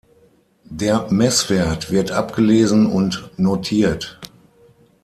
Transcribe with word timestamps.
Der 0.71 1.11
Messwert 1.11 1.91
wird 1.91 2.09
abgelesen 2.11 2.87
und 2.87 3.29
notiert. 3.37 4.19